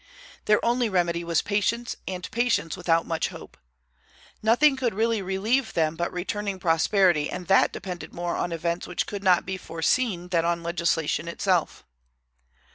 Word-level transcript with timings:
Their 0.45 0.65
only 0.65 0.89
remedy 0.89 1.23
was 1.23 1.43
patience, 1.43 1.95
and 2.07 2.27
patience 2.31 2.75
without 2.75 3.05
much 3.05 3.27
hope. 3.27 3.55
Nothing 4.41 4.75
could 4.75 4.95
really 4.95 5.21
relieve 5.21 5.75
them 5.75 5.95
but 5.95 6.11
returning 6.11 6.57
prosperity, 6.59 7.29
and 7.29 7.45
that 7.45 7.71
depended 7.71 8.11
more 8.11 8.35
on 8.35 8.51
events 8.51 8.87
which 8.87 9.05
could 9.05 9.23
not 9.23 9.45
be 9.45 9.57
foreseen 9.57 10.29
than 10.29 10.43
on 10.43 10.63
legislation 10.63 11.27
itself. 11.27 11.85